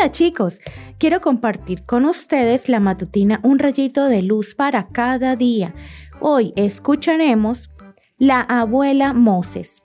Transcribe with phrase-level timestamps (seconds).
[0.00, 0.62] Hola chicos,
[0.96, 5.74] quiero compartir con ustedes la matutina Un rayito de luz para cada día.
[6.20, 7.68] Hoy escucharemos
[8.16, 9.82] La abuela Moses.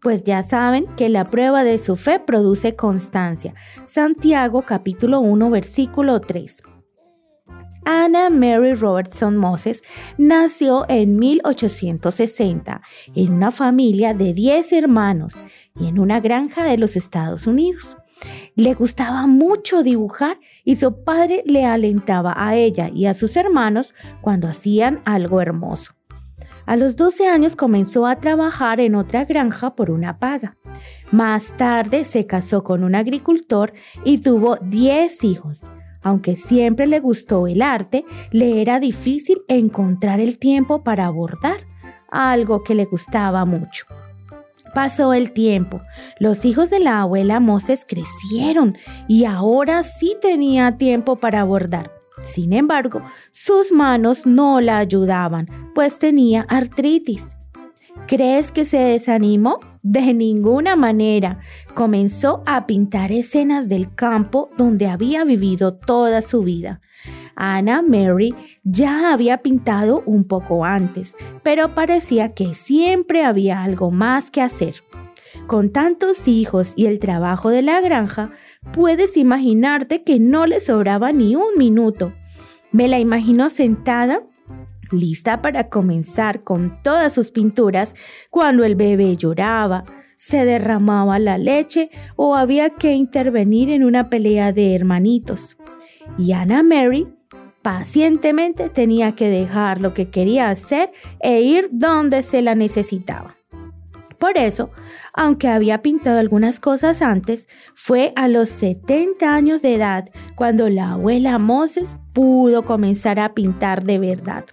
[0.00, 3.54] Pues ya saben que la prueba de su fe produce constancia.
[3.82, 6.62] Santiago capítulo 1 versículo 3.
[7.84, 9.82] Anna Mary Robertson Moses
[10.16, 12.82] nació en 1860
[13.16, 15.42] en una familia de 10 hermanos
[15.76, 17.96] y en una granja de los Estados Unidos.
[18.54, 23.94] Le gustaba mucho dibujar y su padre le alentaba a ella y a sus hermanos
[24.20, 25.92] cuando hacían algo hermoso.
[26.66, 30.56] A los 12 años comenzó a trabajar en otra granja por una paga.
[31.10, 33.74] Más tarde se casó con un agricultor
[34.04, 35.70] y tuvo 10 hijos.
[36.02, 41.66] Aunque siempre le gustó el arte, le era difícil encontrar el tiempo para bordar,
[42.10, 43.86] algo que le gustaba mucho.
[44.74, 45.82] Pasó el tiempo.
[46.18, 51.92] Los hijos de la abuela Moses crecieron y ahora sí tenía tiempo para bordar.
[52.24, 57.36] Sin embargo, sus manos no la ayudaban, pues tenía artritis.
[58.06, 59.60] ¿Crees que se desanimó?
[59.82, 61.40] De ninguna manera.
[61.74, 66.82] Comenzó a pintar escenas del campo donde había vivido toda su vida.
[67.34, 74.30] Anna Mary ya había pintado un poco antes, pero parecía que siempre había algo más
[74.30, 74.74] que hacer.
[75.46, 78.32] Con tantos hijos y el trabajo de la granja,
[78.72, 82.12] puedes imaginarte que no le sobraba ni un minuto.
[82.70, 84.22] Me la imagino sentada
[84.90, 87.94] lista para comenzar con todas sus pinturas
[88.30, 89.84] cuando el bebé lloraba,
[90.16, 95.56] se derramaba la leche o había que intervenir en una pelea de hermanitos.
[96.18, 97.08] Y Anna Mary
[97.62, 103.36] pacientemente tenía que dejar lo que quería hacer e ir donde se la necesitaba.
[104.18, 104.70] Por eso,
[105.12, 110.92] aunque había pintado algunas cosas antes, fue a los 70 años de edad cuando la
[110.92, 114.44] abuela Moses pudo comenzar a pintar de verdad.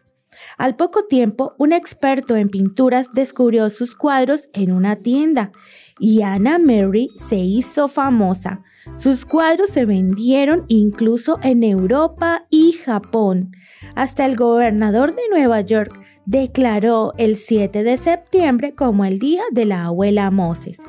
[0.57, 5.51] Al poco tiempo, un experto en pinturas descubrió sus cuadros en una tienda
[5.99, 8.63] y Anna Mary se hizo famosa.
[8.97, 13.51] Sus cuadros se vendieron incluso en Europa y Japón.
[13.95, 19.65] Hasta el gobernador de Nueva York declaró el 7 de septiembre como el día de
[19.65, 20.79] la abuela Moses.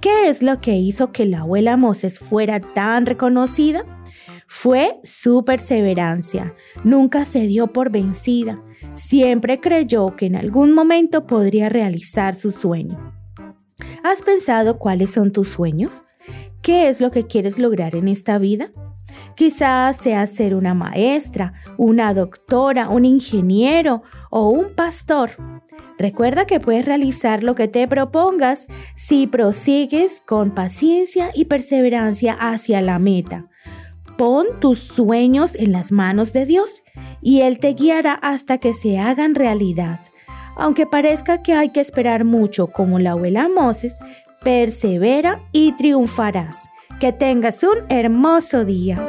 [0.00, 3.84] ¿Qué es lo que hizo que la abuela Moses fuera tan reconocida?
[4.46, 6.54] Fue su perseverancia.
[6.84, 8.62] Nunca se dio por vencida.
[8.94, 13.14] Siempre creyó que en algún momento podría realizar su sueño.
[14.02, 15.92] ¿Has pensado cuáles son tus sueños?
[16.62, 18.72] ¿Qué es lo que quieres lograr en esta vida?
[19.34, 25.32] Quizás sea ser una maestra, una doctora, un ingeniero o un pastor.
[25.98, 32.80] Recuerda que puedes realizar lo que te propongas si prosigues con paciencia y perseverancia hacia
[32.80, 33.48] la meta.
[34.16, 36.82] Pon tus sueños en las manos de Dios
[37.26, 39.98] y Él te guiará hasta que se hagan realidad.
[40.54, 43.96] Aunque parezca que hay que esperar mucho como la abuela Moses,
[44.44, 46.68] persevera y triunfarás.
[47.00, 49.04] Que tengas un hermoso día.